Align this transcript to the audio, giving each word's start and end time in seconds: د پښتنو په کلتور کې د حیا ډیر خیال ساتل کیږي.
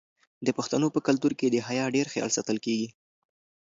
د 0.45 0.47
پښتنو 0.57 0.87
په 0.95 0.99
کلتور 1.07 1.31
کې 1.39 1.47
د 1.49 1.57
حیا 1.67 1.85
ډیر 1.95 2.07
خیال 2.13 2.29
ساتل 2.37 2.57
کیږي. 2.65 2.89